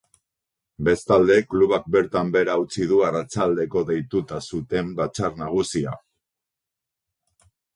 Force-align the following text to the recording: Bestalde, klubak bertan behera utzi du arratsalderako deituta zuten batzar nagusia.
Bestalde, 0.85 1.35
klubak 1.51 1.83
bertan 1.97 2.31
behera 2.37 2.55
utzi 2.63 2.87
du 2.93 3.03
arratsalderako 3.09 3.83
deituta 3.93 4.41
zuten 4.53 4.91
batzar 5.01 5.37
nagusia. 5.45 5.97